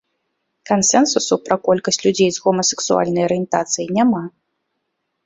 [0.69, 4.23] Кансэнсусу пра колькасць людзей з гомасексуальнай арыентацыяй няма.